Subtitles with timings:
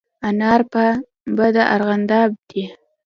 [0.27, 0.83] انار په
[1.55, 2.63] د ارغانداب دي